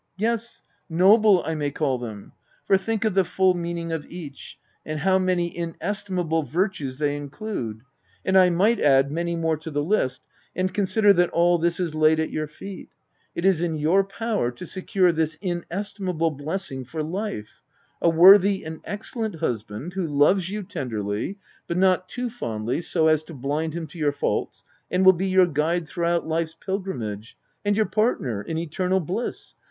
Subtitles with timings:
[0.31, 2.31] —Yes, noble I may call them;
[2.65, 7.81] for, think of the full meaning of each, and how many inestimable virtues they include
[8.25, 10.25] (and I might add many more to the list,)
[10.55, 12.89] and consider that all this is laid at your feet:
[13.35, 17.61] it is in your power to secure this inestimable blessing for life—
[18.01, 21.37] a worthy and excellent husband, who loves you tenderly,
[21.67, 25.27] but not too fondly so as to blind him to your faults, and will be
[25.27, 29.53] your guide throughout life's pil grimage, and your partner in eternal bliss